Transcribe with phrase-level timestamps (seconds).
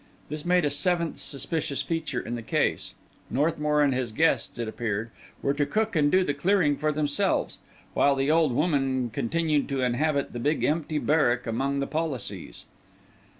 [0.29, 5.11] This made a seventh suspicious feature in the case—Northmour and his guests, it appeared,
[5.43, 7.59] were to cook and do the cleaning for themselves,
[7.93, 12.65] while the old woman continued to inhabit the big empty barrack among the policies.